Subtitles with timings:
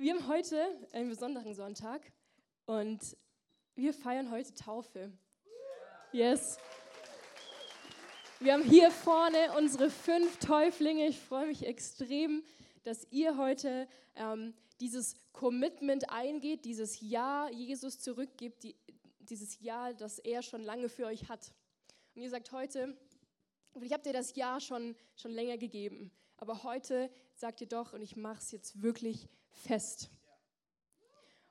[0.00, 2.12] Wir haben heute einen besonderen Sonntag
[2.66, 3.16] und
[3.74, 5.12] wir feiern heute Taufe.
[6.12, 6.56] Yes.
[8.38, 11.08] Wir haben hier vorne unsere fünf Täuflinge.
[11.08, 12.44] Ich freue mich extrem,
[12.84, 18.76] dass ihr heute ähm, dieses Commitment eingeht, dieses Ja Jesus zurückgibt, die,
[19.18, 21.52] dieses Ja, das er schon lange für euch hat.
[22.14, 22.96] Und ihr sagt heute,
[23.82, 28.00] ich habe dir das Ja schon, schon länger gegeben, aber heute sagt ihr doch, und
[28.00, 30.08] ich mache es jetzt wirklich fest.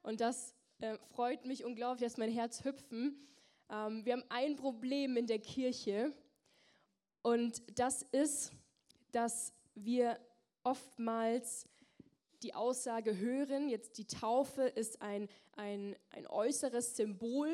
[0.02, 3.28] Und das äh, freut mich unglaublich, dass mein Herz hüpfen.
[3.70, 6.14] Ähm, wir haben ein Problem in der Kirche
[7.22, 8.54] und das ist,
[9.12, 10.20] dass wir
[10.64, 11.68] oftmals
[12.44, 17.50] die Aussage hören, jetzt die Taufe ist ein, ein, ein äußeres Symbol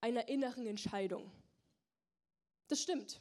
[0.00, 1.30] einer inneren Entscheidung.
[2.68, 3.20] Das stimmt.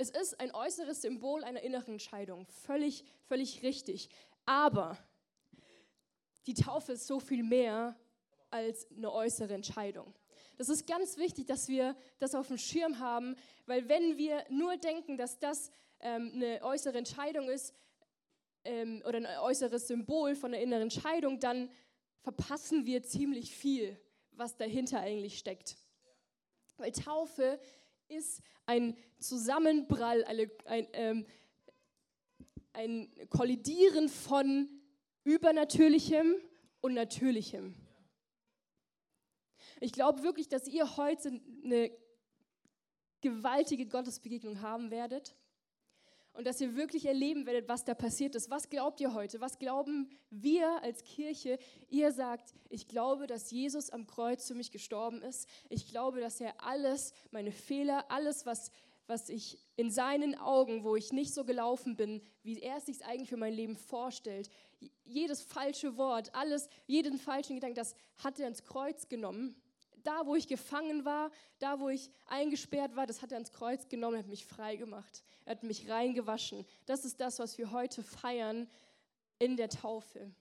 [0.00, 2.46] Es ist ein äußeres Symbol einer inneren Entscheidung.
[2.46, 4.08] Völlig, völlig richtig.
[4.46, 4.96] Aber
[6.46, 7.98] die Taufe ist so viel mehr
[8.48, 10.14] als eine äußere Entscheidung.
[10.56, 13.34] Das ist ganz wichtig, dass wir das auf dem Schirm haben,
[13.66, 17.74] weil wenn wir nur denken, dass das ähm, eine äußere Entscheidung ist
[18.64, 21.70] ähm, oder ein äußeres Symbol von einer inneren Entscheidung, dann
[22.20, 25.76] verpassen wir ziemlich viel, was dahinter eigentlich steckt.
[26.76, 27.58] Weil Taufe
[28.08, 31.26] ist ein Zusammenprall, eine, ein, ähm,
[32.72, 34.68] ein Kollidieren von
[35.24, 36.36] Übernatürlichem
[36.80, 37.74] und Natürlichem.
[39.80, 41.90] Ich glaube wirklich, dass ihr heute eine
[43.20, 45.36] gewaltige Gottesbegegnung haben werdet
[46.32, 48.50] und dass ihr wirklich erleben werdet, was da passiert ist.
[48.50, 49.40] Was glaubt ihr heute?
[49.40, 51.58] Was glauben wir als Kirche?
[51.90, 55.48] Ihr sagt, ich glaube, dass Jesus am Kreuz für mich gestorben ist.
[55.68, 58.70] Ich glaube, dass er alles, meine Fehler, alles, was
[59.08, 63.04] was ich in seinen Augen, wo ich nicht so gelaufen bin, wie er es sich
[63.04, 64.50] eigentlich für mein Leben vorstellt,
[65.04, 69.56] jedes falsche Wort, alles, jeden falschen Gedanken, das hat er ins Kreuz genommen.
[70.08, 73.90] Da, wo ich gefangen war, da, wo ich eingesperrt war, das hat er ins Kreuz
[73.90, 76.64] genommen, hat mich frei gemacht, er hat mich reingewaschen.
[76.86, 78.70] Das ist das, was wir heute feiern
[79.38, 80.32] in der Taufe.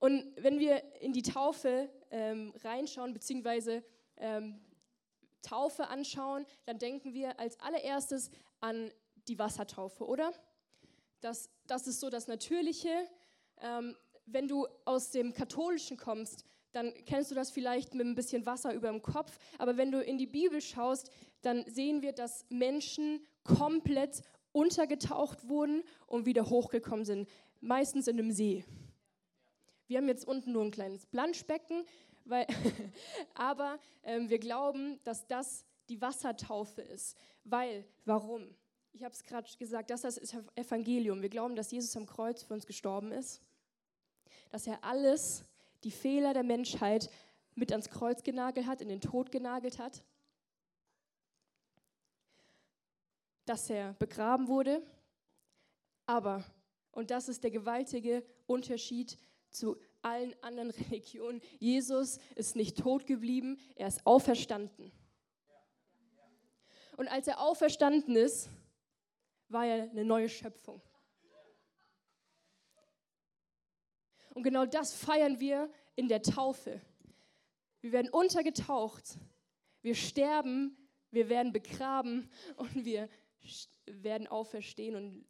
[0.00, 3.84] Und wenn wir in die Taufe ähm, reinschauen, beziehungsweise
[4.16, 4.58] ähm,
[5.42, 8.30] Taufe anschauen, dann denken wir als allererstes
[8.60, 8.90] an
[9.28, 10.32] die Wassertaufe, oder?
[11.20, 13.10] Das, das ist so das Natürliche.
[13.60, 13.94] Ähm,
[14.24, 18.74] wenn du aus dem Katholischen kommst, dann kennst du das vielleicht mit ein bisschen Wasser
[18.74, 19.38] über dem Kopf.
[19.58, 21.10] Aber wenn du in die Bibel schaust,
[21.42, 27.28] dann sehen wir, dass Menschen komplett untergetaucht wurden und wieder hochgekommen sind,
[27.60, 28.64] meistens in einem See.
[29.86, 31.84] Wir haben jetzt unten nur ein kleines Planschbecken,
[32.24, 32.46] weil,
[33.34, 37.16] aber ähm, wir glauben, dass das die Wassertaufe ist.
[37.44, 38.54] Weil, warum?
[38.92, 41.20] Ich habe es gerade gesagt, das ist das Evangelium.
[41.20, 43.42] Wir glauben, dass Jesus am Kreuz für uns gestorben ist,
[44.50, 45.44] dass er alles,
[45.84, 47.10] die Fehler der Menschheit
[47.54, 50.02] mit ans Kreuz genagelt hat, in den Tod genagelt hat,
[53.44, 54.82] dass er begraben wurde.
[56.06, 56.44] Aber,
[56.90, 59.18] und das ist der gewaltige Unterschied
[59.50, 61.40] zu allen anderen Religionen.
[61.58, 64.92] Jesus ist nicht tot geblieben, er ist auferstanden.
[66.96, 68.48] Und als er auferstanden ist,
[69.48, 70.80] war er eine neue Schöpfung.
[74.34, 76.80] Und genau das feiern wir in der Taufe.
[77.80, 79.18] Wir werden untergetaucht,
[79.82, 80.76] wir sterben,
[81.10, 83.08] wir werden begraben und wir
[83.86, 84.96] werden auferstehen.
[84.96, 85.24] Und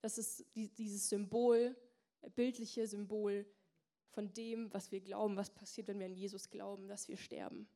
[0.00, 1.76] das ist dieses Symbol,
[2.34, 3.46] bildliche Symbol
[4.08, 7.68] von dem, was wir glauben, was passiert, wenn wir an Jesus glauben, dass wir sterben.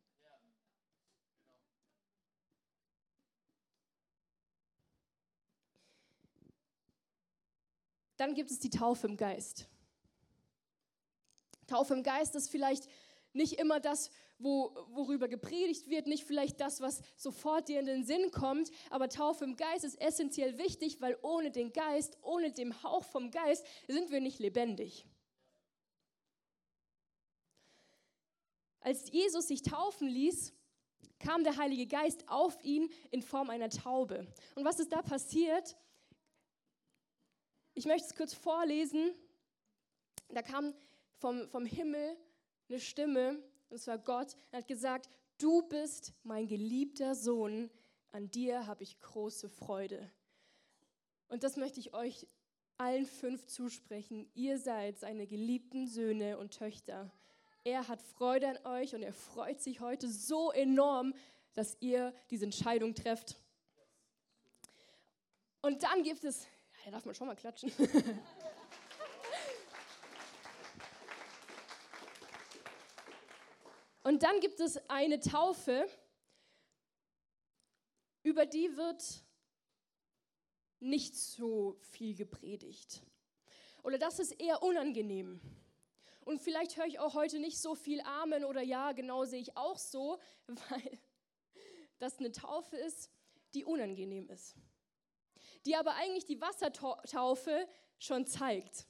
[8.16, 9.68] Dann gibt es die Taufe im Geist.
[11.66, 12.88] Taufe im Geist ist vielleicht
[13.32, 18.04] nicht immer das, wo, worüber gepredigt wird, nicht vielleicht das, was sofort dir in den
[18.04, 22.82] Sinn kommt, aber Taufe im Geist ist essentiell wichtig, weil ohne den Geist, ohne den
[22.82, 25.06] Hauch vom Geist sind wir nicht lebendig.
[28.80, 30.52] Als Jesus sich taufen ließ,
[31.18, 34.26] kam der Heilige Geist auf ihn in Form einer Taube.
[34.54, 35.74] Und was ist da passiert?
[37.72, 39.14] Ich möchte es kurz vorlesen.
[40.28, 40.74] Da kam
[41.18, 42.16] vom, vom Himmel
[42.68, 45.08] eine Stimme, und zwar Gott, und hat gesagt,
[45.38, 47.70] du bist mein geliebter Sohn,
[48.12, 50.10] an dir habe ich große Freude.
[51.28, 52.26] Und das möchte ich euch
[52.76, 54.28] allen fünf zusprechen.
[54.34, 57.10] Ihr seid seine geliebten Söhne und Töchter.
[57.64, 61.14] Er hat Freude an euch und er freut sich heute so enorm,
[61.54, 63.36] dass ihr diese Entscheidung trefft.
[65.62, 66.46] Und dann gibt es,
[66.84, 67.72] da darf man schon mal klatschen.
[74.04, 75.88] Und dann gibt es eine Taufe,
[78.22, 79.02] über die wird
[80.78, 83.02] nicht so viel gepredigt.
[83.82, 85.40] Oder das ist eher unangenehm.
[86.20, 89.56] Und vielleicht höre ich auch heute nicht so viel Amen oder Ja, genau sehe ich
[89.56, 90.98] auch so, weil
[91.98, 93.10] das eine Taufe ist,
[93.54, 94.54] die unangenehm ist.
[95.64, 97.66] Die aber eigentlich die Wassertaufe
[97.98, 98.86] schon zeigt.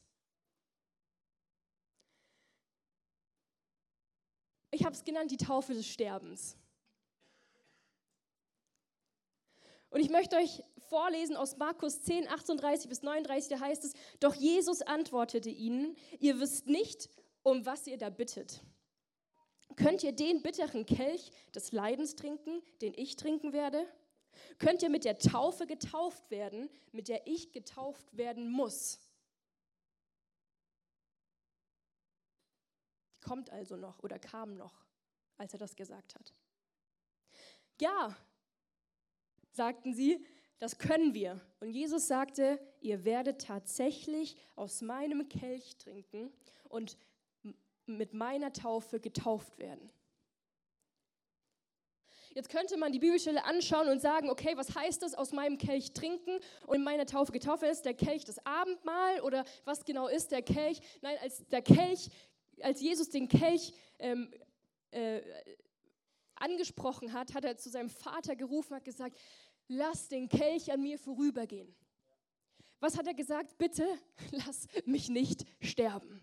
[4.74, 6.56] Ich habe es genannt, die Taufe des Sterbens.
[9.88, 14.34] Und ich möchte euch vorlesen aus Markus 10, 38 bis 39, da heißt es, doch
[14.34, 17.08] Jesus antwortete ihnen, ihr wisst nicht,
[17.44, 18.62] um was ihr da bittet.
[19.76, 23.86] Könnt ihr den bitteren Kelch des Leidens trinken, den ich trinken werde?
[24.58, 28.98] Könnt ihr mit der Taufe getauft werden, mit der ich getauft werden muss?
[33.24, 34.84] Kommt also noch oder kam noch,
[35.36, 36.32] als er das gesagt hat.
[37.80, 38.16] Ja,
[39.50, 40.24] sagten sie,
[40.58, 41.40] das können wir.
[41.60, 46.32] Und Jesus sagte, ihr werdet tatsächlich aus meinem Kelch trinken
[46.68, 46.96] und
[47.86, 49.90] mit meiner Taufe getauft werden.
[52.34, 55.92] Jetzt könnte man die Bibelstelle anschauen und sagen, okay, was heißt das, aus meinem Kelch
[55.92, 57.72] trinken und in meiner Taufe getauft werden?
[57.72, 60.80] Ist der Kelch das Abendmahl oder was genau ist der Kelch?
[61.00, 62.10] Nein, als der Kelch,
[62.60, 64.32] als Jesus den Kelch ähm,
[64.90, 65.22] äh,
[66.34, 69.18] angesprochen hat, hat er zu seinem Vater gerufen, hat gesagt,
[69.68, 71.74] lass den Kelch an mir vorübergehen.
[72.80, 73.56] Was hat er gesagt?
[73.58, 73.86] Bitte
[74.30, 76.22] lass mich nicht sterben.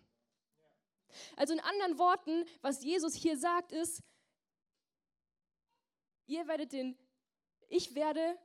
[1.35, 4.03] Also in anderen Worten, was Jesus hier sagt, ist,
[6.27, 6.97] ihr werdet den,
[7.67, 8.37] ich werde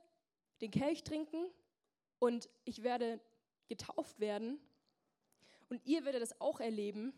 [0.61, 1.45] den Kelch trinken
[2.19, 3.21] und ich werde
[3.67, 4.59] getauft werden
[5.69, 7.13] und ihr werdet das auch erleben.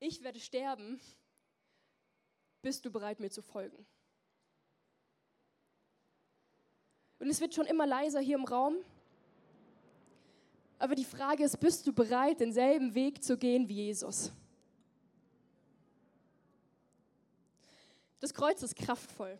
[0.00, 0.98] Ich werde sterben.
[2.62, 3.86] Bist du bereit, mir zu folgen?
[7.18, 8.76] Und es wird schon immer leiser hier im Raum.
[10.78, 14.32] Aber die Frage ist, bist du bereit, denselben Weg zu gehen wie Jesus?
[18.20, 19.38] Das Kreuz ist kraftvoll.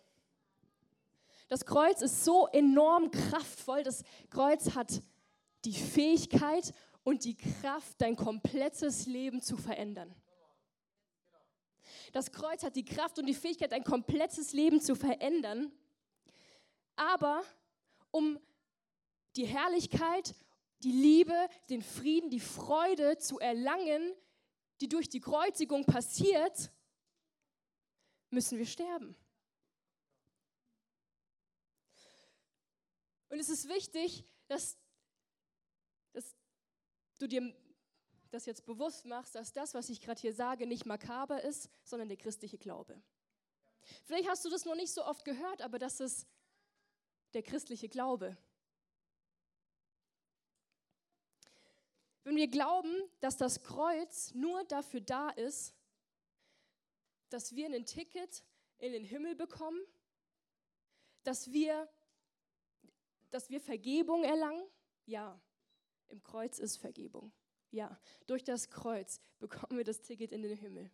[1.49, 3.83] Das Kreuz ist so enorm kraftvoll.
[3.83, 5.03] Das Kreuz hat
[5.65, 10.15] die Fähigkeit und die Kraft, dein komplettes Leben zu verändern.
[12.13, 15.73] Das Kreuz hat die Kraft und die Fähigkeit, dein komplettes Leben zu verändern.
[16.97, 17.43] Aber
[18.11, 18.39] um
[19.37, 20.35] die Herrlichkeit,
[20.83, 24.15] die Liebe, den Frieden, die Freude zu erlangen,
[24.81, 26.71] die durch die Kreuzigung passiert,
[28.31, 29.15] müssen wir sterben.
[33.29, 34.77] Und es ist wichtig, dass,
[36.13, 36.35] dass
[37.19, 37.55] du dir
[38.31, 42.09] das jetzt bewusst machst, dass das, was ich gerade hier sage, nicht makaber ist, sondern
[42.09, 43.03] der christliche Glaube.
[44.05, 46.27] Vielleicht hast du das noch nicht so oft gehört, aber das ist
[47.35, 48.37] der christliche Glaube.
[52.23, 55.75] Wenn wir glauben, dass das Kreuz nur dafür da ist,
[57.31, 58.45] dass wir ein Ticket
[58.79, 59.81] in den Himmel bekommen,
[61.23, 61.89] dass wir,
[63.31, 64.63] dass wir Vergebung erlangen,
[65.07, 65.41] ja,
[66.09, 67.33] im Kreuz ist Vergebung.
[67.71, 67.97] Ja,
[68.27, 70.91] durch das Kreuz bekommen wir das Ticket in den Himmel.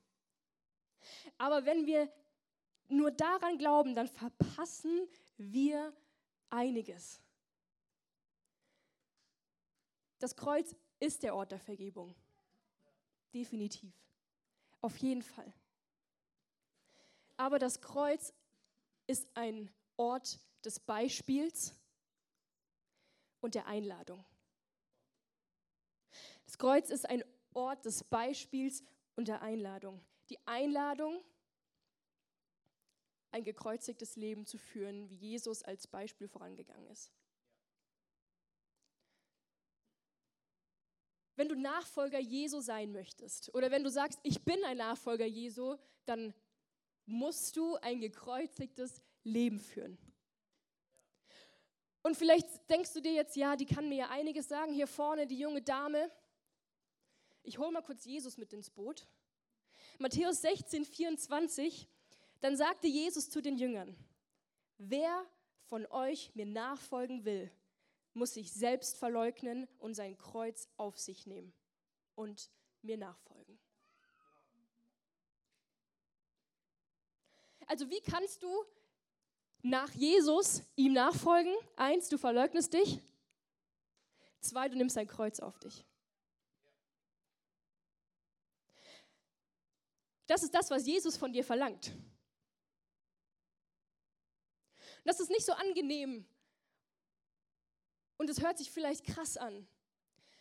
[1.38, 2.10] Aber wenn wir
[2.88, 5.92] nur daran glauben, dann verpassen wir
[6.50, 7.20] einiges.
[10.18, 12.14] Das Kreuz ist der Ort der Vergebung.
[13.32, 13.94] Definitiv.
[14.80, 15.52] Auf jeden Fall.
[17.36, 18.32] Aber das Kreuz
[19.06, 21.74] ist ein Ort des Beispiels
[23.40, 24.24] und der Einladung.
[26.46, 27.24] Das Kreuz ist ein
[27.54, 28.82] Ort des Beispiels
[29.14, 30.00] und der Einladung.
[30.30, 31.22] Die Einladung
[33.30, 37.12] ein gekreuzigtes Leben zu führen, wie Jesus als Beispiel vorangegangen ist.
[41.34, 45.76] Wenn du Nachfolger Jesu sein möchtest oder wenn du sagst, ich bin ein Nachfolger Jesu,
[46.06, 46.32] dann
[47.04, 49.98] musst du ein gekreuzigtes Leben führen.
[52.02, 54.72] Und vielleicht denkst du dir jetzt, ja, die kann mir ja einiges sagen.
[54.72, 56.10] Hier vorne die junge Dame.
[57.46, 59.06] Ich hole mal kurz Jesus mit ins Boot.
[60.00, 61.88] Matthäus 16, 24.
[62.40, 63.96] Dann sagte Jesus zu den Jüngern,
[64.78, 65.24] wer
[65.68, 67.48] von euch mir nachfolgen will,
[68.14, 71.54] muss sich selbst verleugnen und sein Kreuz auf sich nehmen
[72.16, 72.50] und
[72.82, 73.56] mir nachfolgen.
[77.68, 78.64] Also wie kannst du
[79.62, 81.54] nach Jesus ihm nachfolgen?
[81.76, 83.00] Eins, du verleugnest dich.
[84.40, 85.84] Zwei, du nimmst sein Kreuz auf dich.
[90.26, 91.92] Das ist das, was Jesus von dir verlangt.
[95.04, 96.26] Das ist nicht so angenehm.
[98.18, 99.68] Und es hört sich vielleicht krass an.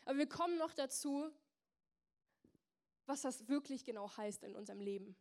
[0.06, 1.32] Aber wir kommen noch dazu,
[3.06, 5.16] was das wirklich genau heißt in unserem Leben.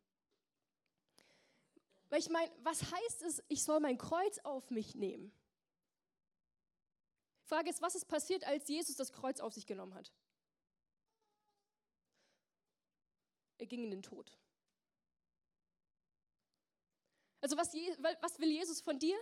[2.08, 5.32] Weil ich meine, was heißt es, ich soll mein Kreuz auf mich nehmen?
[7.42, 10.12] Frage ist, was ist passiert, als Jesus das Kreuz auf sich genommen hat?
[13.58, 14.38] Er ging in den Tod.
[17.44, 17.74] Also was,
[18.22, 19.18] was will Jesus von dir?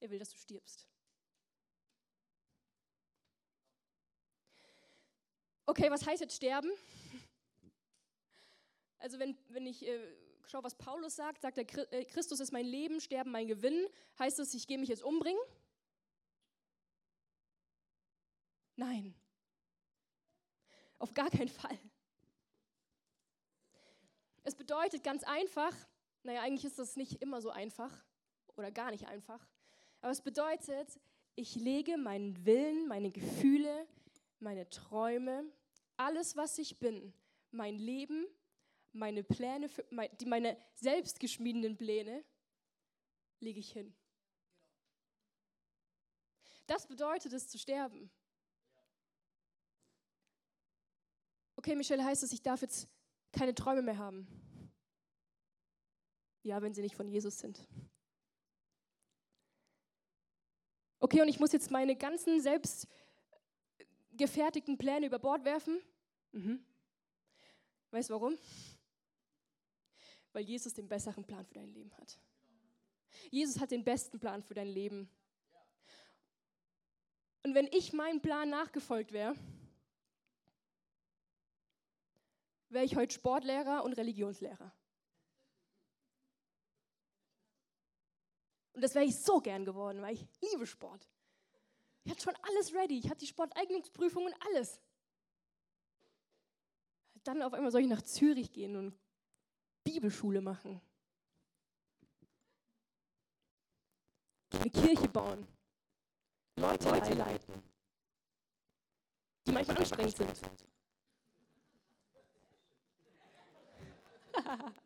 [0.00, 0.84] Er will, dass du stirbst.
[5.64, 6.68] Okay, was heißt jetzt sterben?
[8.98, 10.12] Also wenn, wenn ich äh,
[10.46, 13.86] schaue, was Paulus sagt, sagt er, äh, Christus ist mein Leben, Sterben mein Gewinn.
[14.18, 15.40] Heißt das, ich gehe mich jetzt umbringen?
[18.74, 19.14] Nein.
[20.98, 21.78] Auf gar keinen Fall.
[24.42, 25.72] Es bedeutet ganz einfach,
[26.26, 28.04] naja, eigentlich ist das nicht immer so einfach
[28.56, 29.46] oder gar nicht einfach,
[30.00, 31.00] aber es bedeutet,
[31.36, 33.86] ich lege meinen Willen, meine Gefühle,
[34.40, 35.44] meine Träume,
[35.96, 37.14] alles, was ich bin,
[37.52, 38.26] mein Leben,
[38.92, 42.24] meine Pläne, für, meine selbstgeschmiedenen Pläne,
[43.38, 43.94] lege ich hin.
[46.66, 48.10] Das bedeutet es zu sterben.
[51.54, 52.88] Okay, Michelle, heißt es, ich darf jetzt
[53.30, 54.26] keine Träume mehr haben?
[56.46, 57.66] Ja, wenn sie nicht von Jesus sind.
[61.00, 62.86] Okay, und ich muss jetzt meine ganzen selbst
[64.12, 65.82] gefertigten Pläne über Bord werfen?
[66.30, 66.64] Mhm.
[67.90, 68.38] Weißt du warum?
[70.32, 72.16] Weil Jesus den besseren Plan für dein Leben hat.
[73.32, 75.10] Jesus hat den besten Plan für dein Leben.
[77.42, 79.34] Und wenn ich meinem Plan nachgefolgt wäre,
[82.68, 84.72] wäre ich heute Sportlehrer und Religionslehrer.
[88.76, 91.08] Und das wäre ich so gern geworden, weil ich liebe Sport.
[92.04, 92.98] Ich hatte schon alles ready.
[92.98, 94.78] Ich hatte die Sporteignungsprüfung und alles.
[97.24, 98.94] Dann auf einmal soll ich nach Zürich gehen und
[99.82, 100.82] Bibelschule machen.
[104.50, 105.48] Eine Kirche bauen.
[106.56, 107.62] Leute, Leute leiten.
[109.46, 110.66] Die manchmal anstrengend sind.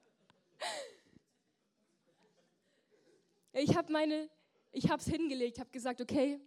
[3.53, 4.31] ich habe meine,
[4.73, 6.41] ich habe es hingelegt, habe gesagt, okay,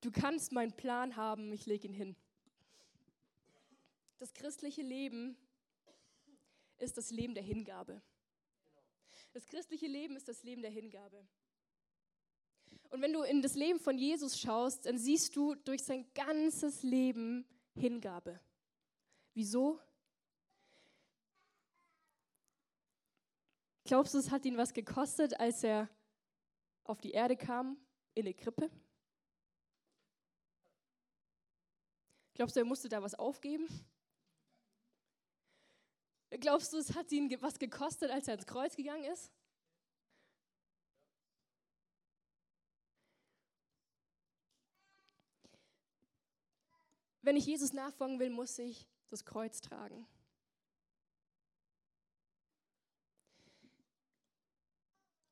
[0.00, 2.16] Du kannst meinen Plan haben, ich lege ihn hin.
[4.18, 5.36] Das christliche Leben
[6.78, 8.00] ist das Leben der Hingabe.
[9.32, 11.26] Das christliche Leben ist das Leben der Hingabe.
[12.90, 16.82] Und wenn du in das Leben von Jesus schaust, dann siehst du durch sein ganzes
[16.82, 18.40] Leben Hingabe.
[19.34, 19.80] Wieso?
[23.84, 25.88] Glaubst du, es hat ihn was gekostet, als er
[26.88, 27.76] auf die Erde kam
[28.14, 28.70] in eine Krippe?
[32.34, 33.66] Glaubst du, er musste da was aufgeben?
[36.30, 39.32] Glaubst du, es hat ihn was gekostet, als er ins Kreuz gegangen ist?
[47.22, 50.06] Wenn ich Jesus nachfolgen will, muss ich das Kreuz tragen.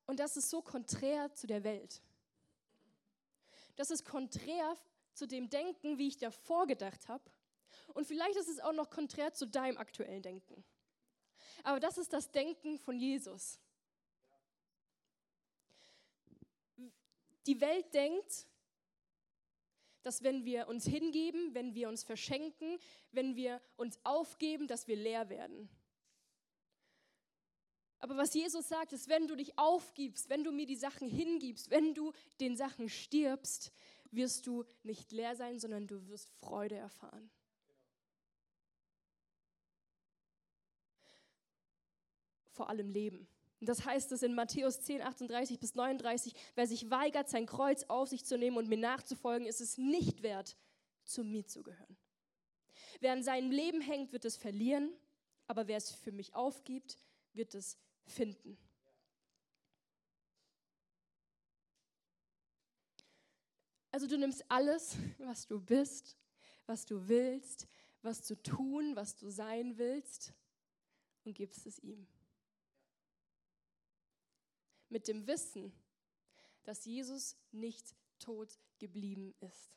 [0.06, 2.02] Und das ist so konträr zu der Welt.
[3.76, 4.76] Das ist konträr
[5.14, 7.24] zu dem Denken, wie ich davor gedacht habe.
[7.94, 10.64] Und vielleicht ist es auch noch konträr zu deinem aktuellen Denken.
[11.62, 13.58] Aber das ist das Denken von Jesus.
[17.46, 18.46] Die Welt denkt,
[20.02, 22.78] dass wenn wir uns hingeben, wenn wir uns verschenken,
[23.12, 25.68] wenn wir uns aufgeben, dass wir leer werden.
[28.04, 31.70] Aber was Jesus sagt, ist, wenn du dich aufgibst, wenn du mir die Sachen hingibst,
[31.70, 33.72] wenn du den Sachen stirbst,
[34.10, 37.30] wirst du nicht leer sein, sondern du wirst Freude erfahren.
[42.50, 43.26] Vor allem Leben.
[43.60, 47.84] Und das heißt es in Matthäus 10, 38 bis 39, wer sich weigert, sein Kreuz
[47.84, 50.58] auf sich zu nehmen und mir nachzufolgen, ist es nicht wert,
[51.04, 51.96] zu mir zu gehören.
[53.00, 54.92] Wer an seinem Leben hängt, wird es verlieren,
[55.46, 56.98] aber wer es für mich aufgibt,
[57.32, 58.58] wird es finden.
[63.90, 66.16] Also du nimmst alles, was du bist,
[66.66, 67.68] was du willst,
[68.02, 70.34] was zu tun, was du sein willst
[71.24, 72.06] und gibst es ihm.
[74.88, 75.72] Mit dem Wissen,
[76.64, 79.70] dass Jesus nicht tot geblieben ist.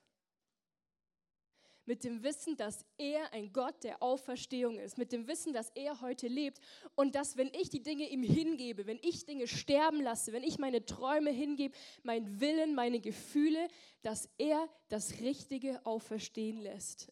[1.87, 6.01] Mit dem Wissen, dass er ein Gott der Auferstehung ist, mit dem Wissen, dass er
[6.01, 6.59] heute lebt
[6.95, 10.59] und dass wenn ich die Dinge ihm hingebe, wenn ich Dinge sterben lasse, wenn ich
[10.59, 13.69] meine Träume hingebe, meinen Willen, meine Gefühle,
[14.01, 17.11] dass er das Richtige auferstehen lässt.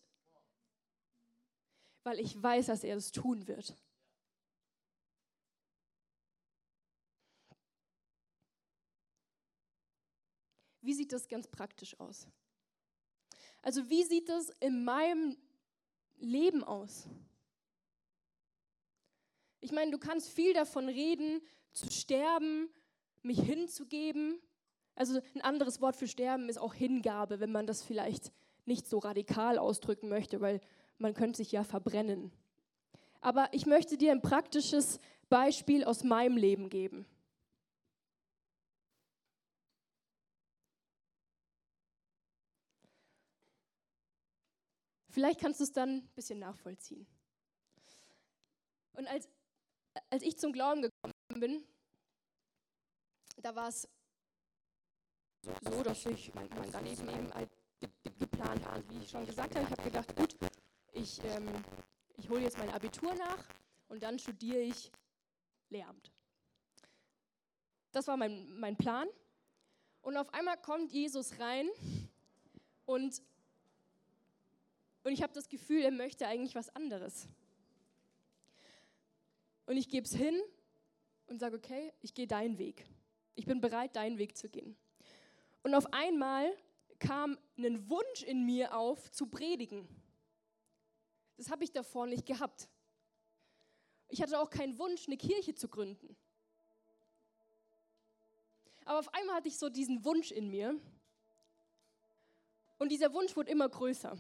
[2.04, 3.76] Weil ich weiß, dass er es tun wird.
[10.82, 12.28] Wie sieht das ganz praktisch aus?
[13.66, 15.36] Also wie sieht das in meinem
[16.20, 17.08] Leben aus?
[19.60, 21.42] Ich meine, du kannst viel davon reden,
[21.74, 22.70] zu sterben,
[23.24, 24.40] mich hinzugeben.
[24.94, 28.32] Also ein anderes Wort für sterben ist auch Hingabe, wenn man das vielleicht
[28.66, 30.62] nicht so radikal ausdrücken möchte, weil
[31.00, 32.32] man könnte sich ja verbrennen.
[33.20, 37.08] Aber ich möchte dir ein praktisches Beispiel aus meinem Leben geben.
[45.16, 47.08] Vielleicht kannst du es dann ein bisschen nachvollziehen.
[48.92, 49.30] Und als,
[50.10, 51.64] als ich zum Glauben gekommen bin,
[53.38, 53.88] da war es
[55.62, 57.50] so, dass ich mein, mein Leben halt
[58.20, 58.84] geplant habe.
[58.90, 60.36] Wie ich schon gesagt habe, ich habe gedacht, gut,
[60.92, 61.48] ich, ähm,
[62.18, 63.48] ich hole jetzt mein Abitur nach
[63.88, 64.92] und dann studiere ich
[65.70, 66.12] Lehramt.
[67.94, 69.08] Das war mein, mein Plan.
[70.02, 71.70] Und auf einmal kommt Jesus rein
[72.84, 73.22] und
[75.06, 77.28] und ich habe das Gefühl, er möchte eigentlich was anderes.
[79.68, 80.42] Und ich gebe es hin
[81.28, 82.88] und sage, okay, ich gehe deinen Weg.
[83.36, 84.76] Ich bin bereit, deinen Weg zu gehen.
[85.62, 86.52] Und auf einmal
[86.98, 89.88] kam ein Wunsch in mir auf, zu predigen.
[91.38, 92.68] Das habe ich davor nicht gehabt.
[94.08, 96.16] Ich hatte auch keinen Wunsch, eine Kirche zu gründen.
[98.86, 100.80] Aber auf einmal hatte ich so diesen Wunsch in mir.
[102.80, 104.18] Und dieser Wunsch wurde immer größer.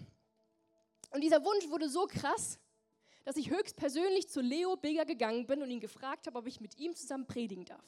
[1.15, 2.59] Und dieser Wunsch wurde so krass,
[3.23, 6.77] dass ich höchstpersönlich zu Leo Bigger gegangen bin und ihn gefragt habe, ob ich mit
[6.77, 7.85] ihm zusammen predigen darf.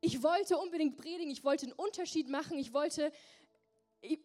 [0.00, 3.12] Ich wollte unbedingt predigen, ich wollte einen Unterschied machen, ich wollte,
[4.00, 4.18] ich,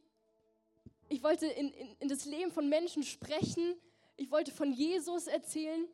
[1.09, 3.75] ich wollte in, in, in das Leben von Menschen sprechen,
[4.17, 5.87] ich wollte von Jesus erzählen.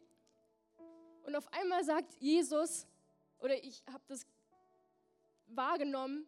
[1.23, 2.87] Und auf einmal sagt Jesus,
[3.39, 4.25] oder ich habe das
[5.47, 6.25] wahrgenommen,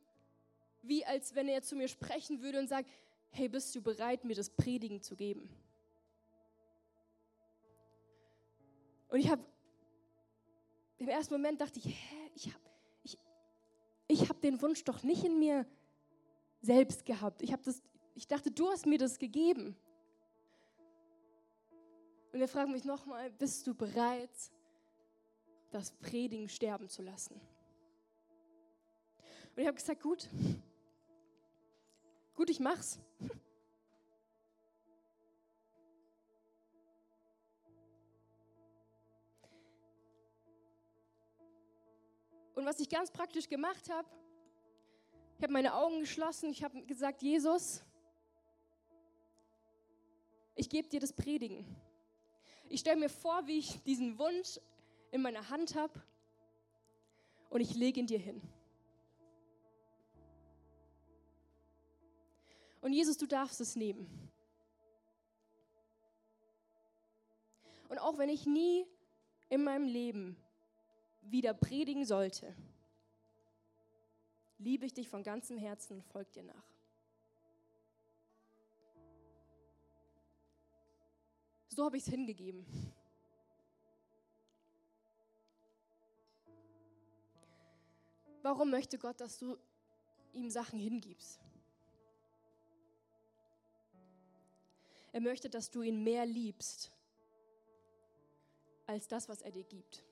[0.81, 2.89] wie als wenn er zu mir sprechen würde und sagt,
[3.31, 5.49] hey, bist du bereit, mir das Predigen zu geben?
[9.09, 9.43] Und ich habe,
[10.97, 12.63] im ersten Moment dachte ich, hä, ich habe
[13.03, 13.17] ich,
[14.07, 15.65] ich hab den Wunsch doch nicht in mir
[16.61, 17.41] selbst gehabt.
[17.41, 17.81] Ich, das,
[18.15, 19.75] ich dachte, du hast mir das gegeben.
[22.31, 24.29] Und er fragt mich nochmal, bist du bereit,
[25.71, 27.33] das Predigen sterben zu lassen?
[29.55, 30.29] Und ich habe gesagt, gut,
[32.41, 32.99] Gut, ich mach's.
[42.56, 44.10] Und was ich ganz praktisch gemacht habe,
[45.38, 47.84] ich habe meine Augen geschlossen, ich habe gesagt, Jesus,
[50.56, 51.63] ich gebe dir das Predigen.
[52.69, 54.60] Ich stelle mir vor, wie ich diesen Wunsch
[55.12, 56.01] in meiner Hand habe
[57.51, 58.41] und ich lege ihn dir hin.
[62.81, 64.31] Und Jesus, du darfst es nehmen.
[67.89, 68.87] Und auch wenn ich nie
[69.49, 70.37] in meinem Leben
[71.21, 72.55] wieder predigen sollte,
[74.57, 76.71] liebe ich dich von ganzem Herzen und folge dir nach.
[81.67, 82.65] So habe ich es hingegeben.
[88.41, 89.57] Warum möchte Gott, dass du
[90.31, 91.40] ihm Sachen hingibst?
[95.12, 96.91] Er möchte, dass du ihn mehr liebst
[98.88, 100.04] als das, was er dir gibt.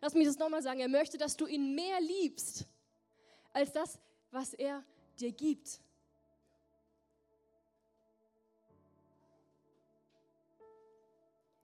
[0.00, 0.80] Lass mich das nochmal sagen.
[0.80, 2.66] Er möchte, dass du ihn mehr liebst
[3.52, 3.98] als das,
[4.30, 4.84] was er
[5.18, 5.80] dir gibt.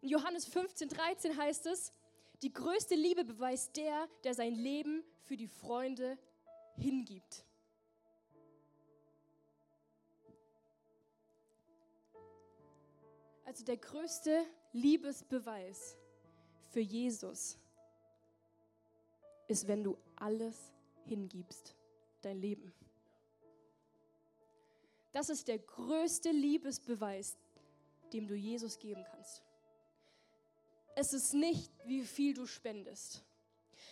[0.00, 1.92] In Johannes 15, 13 heißt es,
[2.42, 6.18] die größte Liebe beweist der, der sein Leben für die Freunde
[6.76, 7.46] hingibt.
[13.44, 15.96] Also der größte Liebesbeweis
[16.70, 17.58] für Jesus
[19.48, 20.72] ist, wenn du alles
[21.04, 21.74] hingibst,
[22.22, 22.72] dein Leben.
[25.12, 27.36] Das ist der größte Liebesbeweis,
[28.12, 29.42] dem du Jesus geben kannst.
[30.96, 33.22] Es ist nicht, wie viel du spendest.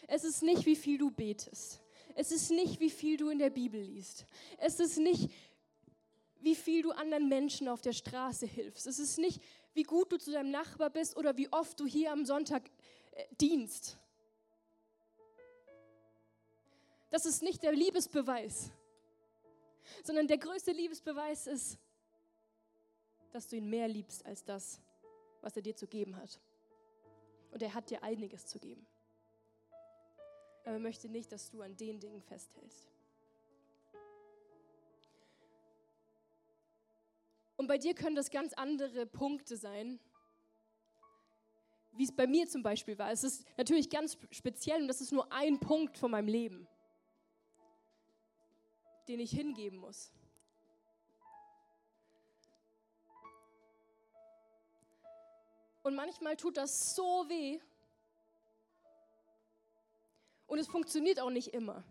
[0.09, 1.81] Es ist nicht, wie viel du betest.
[2.15, 4.27] Es ist nicht, wie viel du in der Bibel liest.
[4.59, 5.31] Es ist nicht,
[6.43, 8.87] wie viel du anderen Menschen auf der Straße hilfst.
[8.87, 9.41] Es ist nicht,
[9.75, 12.69] wie gut du zu deinem Nachbar bist oder wie oft du hier am Sonntag
[13.13, 13.99] äh, dienst.
[17.11, 18.71] Das ist nicht der Liebesbeweis,
[20.03, 21.79] sondern der größte Liebesbeweis ist,
[23.33, 24.81] dass du ihn mehr liebst als das,
[25.41, 26.41] was er dir zu geben hat.
[27.51, 28.87] Und er hat dir einiges zu geben.
[30.65, 32.92] Aber er möchte nicht, dass du an den Dingen festhältst.
[37.63, 40.01] Und bei dir können das ganz andere Punkte sein,
[41.93, 43.13] wie es bei mir zum Beispiel war.
[43.13, 46.67] Es ist natürlich ganz speziell und das ist nur ein Punkt von meinem Leben,
[49.07, 50.11] den ich hingeben muss.
[55.85, 57.61] Und manchmal tut das so weh.
[60.49, 61.85] Und es funktioniert auch nicht immer.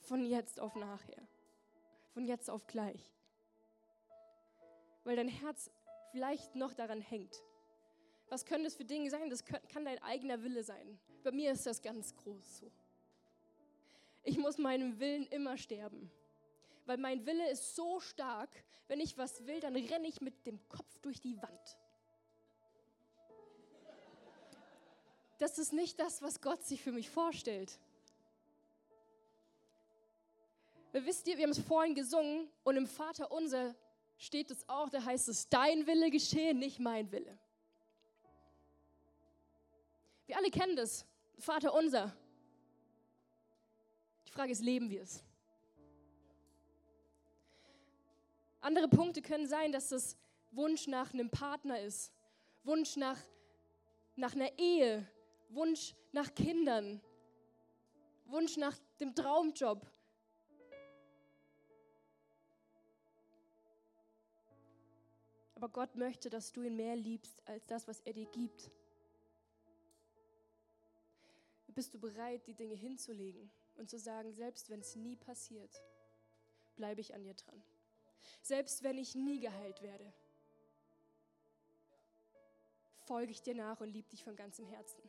[0.00, 1.28] Von jetzt auf nachher.
[2.14, 3.12] Von jetzt auf gleich.
[5.04, 5.70] Weil dein Herz
[6.10, 7.42] vielleicht noch daran hängt.
[8.28, 9.28] Was können das für Dinge sein?
[9.30, 10.98] Das kann dein eigener Wille sein.
[11.22, 12.70] Bei mir ist das ganz groß so.
[14.22, 16.10] Ich muss meinem Willen immer sterben.
[16.86, 18.50] Weil mein Wille ist so stark,
[18.88, 21.78] wenn ich was will, dann renne ich mit dem Kopf durch die Wand.
[25.42, 27.80] das ist nicht das, was Gott sich für mich vorstellt.
[30.92, 33.74] Wisst ihr, wir haben es vorhin gesungen und im Vater unser
[34.18, 37.38] steht es auch, da heißt es, dein Wille geschehe, nicht mein Wille.
[40.26, 41.04] Wir alle kennen das,
[41.38, 42.14] Vater unser.
[44.26, 45.22] Die Frage ist, leben wir es?
[48.60, 50.16] Andere Punkte können sein, dass es
[50.52, 52.12] Wunsch nach einem Partner ist,
[52.62, 53.18] Wunsch nach,
[54.14, 55.06] nach einer Ehe,
[55.48, 57.00] Wunsch nach Kindern,
[58.26, 59.84] Wunsch nach dem Traumjob.
[65.62, 68.72] Aber Gott möchte, dass du ihn mehr liebst als das, was er dir gibt.
[71.68, 75.80] Bist du bereit, die Dinge hinzulegen und zu sagen, selbst wenn es nie passiert,
[76.74, 77.62] bleibe ich an dir dran.
[78.42, 80.12] Selbst wenn ich nie geheilt werde,
[83.06, 85.00] folge ich dir nach und liebe dich von ganzem Herzen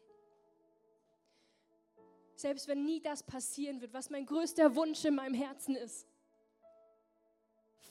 [2.35, 6.05] selbst wenn nie das passieren wird, was mein größter Wunsch in meinem Herzen ist,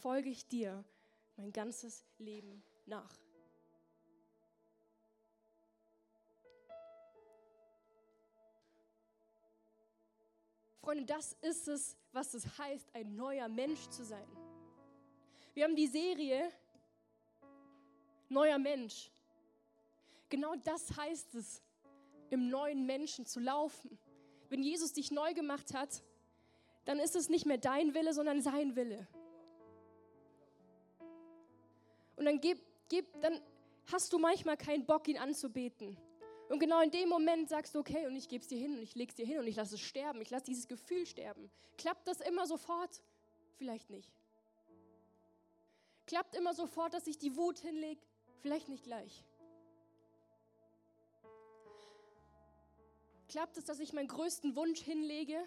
[0.00, 0.84] folge ich dir
[1.36, 3.18] mein ganzes Leben nach.
[10.80, 14.26] Freunde, das ist es, was es heißt, ein neuer Mensch zu sein.
[15.54, 16.50] Wir haben die Serie
[18.28, 19.10] Neuer Mensch.
[20.28, 21.62] Genau das heißt es,
[22.30, 23.98] im neuen Menschen zu laufen
[24.52, 26.02] wenn Jesus dich neu gemacht hat,
[26.84, 29.08] dann ist es nicht mehr dein Wille, sondern sein Wille.
[32.22, 33.40] Und dann, gib, gib, dann
[33.90, 35.98] hast du manchmal keinen Bock, ihn anzubeten.
[36.48, 38.80] Und genau in dem Moment sagst du, okay, und ich gebe es dir hin und
[38.80, 40.20] ich lege es dir hin und ich lasse es sterben.
[40.20, 41.50] Ich lasse dieses Gefühl sterben.
[41.76, 43.02] Klappt das immer sofort?
[43.56, 44.12] Vielleicht nicht.
[46.06, 48.00] Klappt immer sofort, dass ich die Wut hinlege?
[48.38, 49.24] Vielleicht nicht gleich.
[53.26, 55.42] Klappt es, dass ich meinen größten Wunsch hinlege?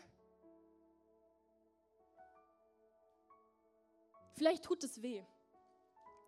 [4.34, 5.24] Vielleicht tut es weh.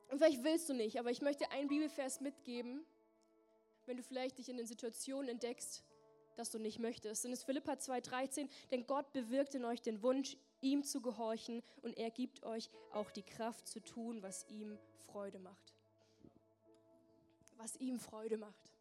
[0.10, 2.86] Und vielleicht willst du nicht, aber ich möchte einen Bibelvers mitgeben,
[3.86, 5.84] wenn du vielleicht dich in den Situationen entdeckst,
[6.36, 7.26] dass du nicht möchtest.
[7.26, 11.62] Und es ist Philippa 2,13, denn Gott bewirkt in euch den Wunsch, ihm zu gehorchen
[11.82, 15.74] und er gibt euch auch die Kraft zu tun, was ihm Freude macht.
[17.58, 18.72] Was ihm Freude macht.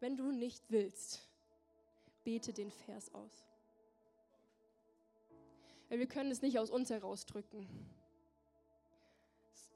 [0.00, 1.26] Wenn du nicht willst,
[2.24, 3.44] bete den Vers aus.
[5.88, 7.66] Weil wir können es nicht aus uns herausdrücken.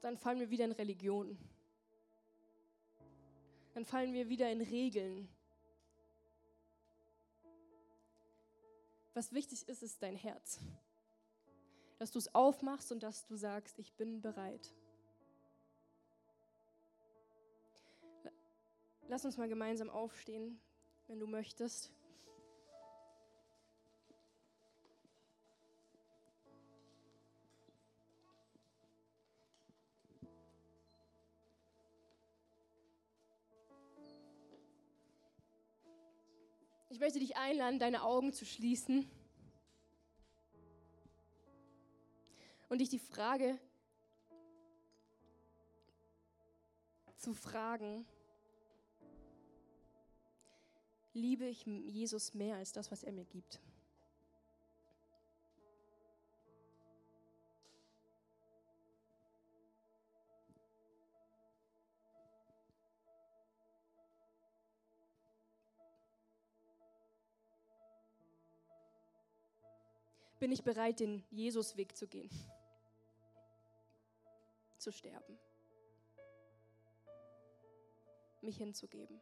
[0.03, 1.37] Dann fallen wir wieder in Religion.
[3.73, 5.29] Dann fallen wir wieder in Regeln.
[9.13, 10.59] Was wichtig ist, ist dein Herz.
[11.99, 14.73] Dass du es aufmachst und dass du sagst, ich bin bereit.
[19.07, 20.59] Lass uns mal gemeinsam aufstehen,
[21.07, 21.93] wenn du möchtest.
[36.93, 39.09] Ich möchte dich einladen, deine Augen zu schließen
[42.69, 43.57] und dich die Frage
[47.17, 48.05] zu fragen,
[51.13, 53.59] liebe ich Jesus mehr als das, was er mir gibt?
[70.43, 72.29] Bin ich bereit, den Jesus-Weg zu gehen,
[74.77, 75.39] zu sterben,
[78.41, 79.21] mich hinzugeben.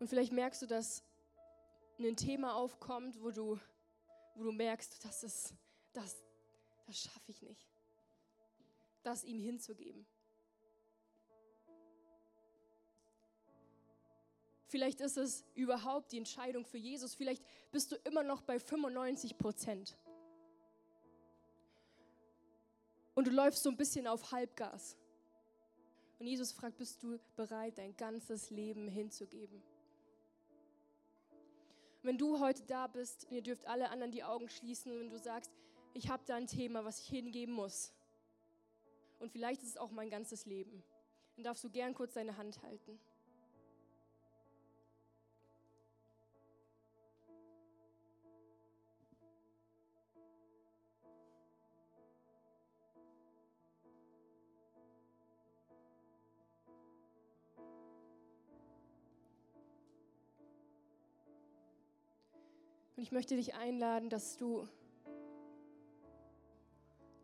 [0.00, 1.04] Und vielleicht merkst du, dass
[2.00, 3.60] ein Thema aufkommt, wo du,
[4.34, 5.54] wo du merkst, das, ist,
[5.92, 6.24] das,
[6.88, 7.68] das schaffe ich nicht,
[9.04, 10.04] das ihm hinzugeben.
[14.74, 17.14] Vielleicht ist es überhaupt die Entscheidung für Jesus.
[17.14, 19.96] Vielleicht bist du immer noch bei 95 Prozent.
[23.14, 24.96] Und du läufst so ein bisschen auf Halbgas.
[26.18, 29.62] Und Jesus fragt, bist du bereit, dein ganzes Leben hinzugeben?
[32.02, 35.20] Wenn du heute da bist, und ihr dürft alle anderen die Augen schließen, wenn du
[35.20, 35.52] sagst,
[35.92, 37.92] ich habe da ein Thema, was ich hingeben muss.
[39.20, 40.82] Und vielleicht ist es auch mein ganzes Leben.
[41.36, 42.98] Dann darfst du gern kurz deine Hand halten.
[62.96, 64.68] Und ich möchte dich einladen, dass du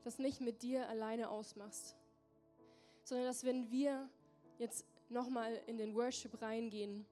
[0.03, 1.97] das nicht mit dir alleine ausmachst,
[3.05, 4.09] sondern dass wenn wir
[4.59, 7.07] jetzt nochmal in den Worship reingehen,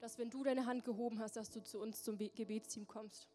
[0.00, 3.28] dass wenn du deine Hand gehoben hast, dass du zu uns zum Gebetsteam kommst.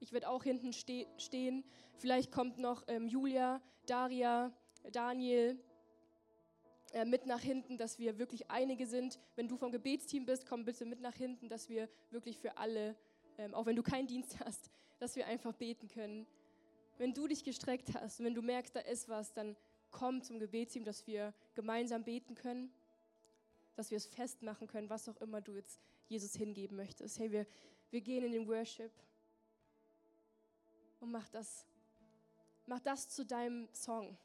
[0.00, 1.64] Ich werde auch hinten ste stehen.
[1.98, 4.52] Vielleicht kommt noch ähm, Julia, Daria,
[4.92, 5.58] Daniel
[6.92, 9.20] äh, mit nach hinten, dass wir wirklich einige sind.
[9.36, 12.96] Wenn du vom Gebetsteam bist, komm bitte mit nach hinten, dass wir wirklich für alle
[13.38, 16.26] ähm, auch wenn du keinen Dienst hast, dass wir einfach beten können.
[16.98, 19.56] Wenn du dich gestreckt hast und wenn du merkst, da ist was, dann
[19.90, 22.72] komm zum Gebetsteam, dass wir gemeinsam beten können,
[23.74, 27.18] dass wir es festmachen können, was auch immer du jetzt Jesus hingeben möchtest.
[27.18, 27.46] Hey, wir,
[27.90, 28.92] wir gehen in den Worship
[31.00, 31.66] und mach das,
[32.64, 34.16] mach das zu deinem Song.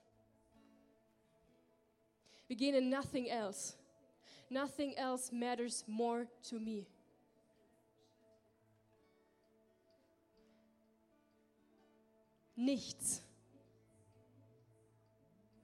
[2.47, 3.75] Wir gehen in Nothing Else.
[4.49, 6.85] Nothing else matters more to me.
[12.61, 13.23] Nichts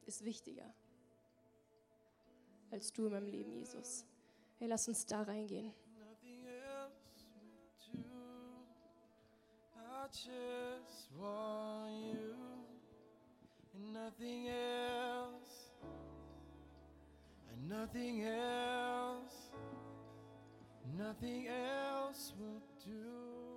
[0.08, 0.74] ist wichtiger
[2.72, 4.04] als du in meinem Leben, Jesus.
[4.58, 5.72] Hey, lass uns da reingehen.
[9.76, 11.12] I just
[13.94, 15.72] nothing else,
[17.52, 19.52] and nothing else,
[20.98, 23.57] nothing else will do.